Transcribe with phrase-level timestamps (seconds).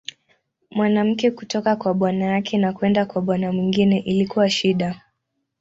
[0.71, 5.01] Mwanamke kutoka kwa bwana yake na kwenda kwa bwana mwingine ilikuwa shida.